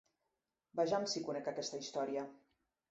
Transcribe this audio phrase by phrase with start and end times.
[0.79, 2.27] Vejam si conec aquesta història.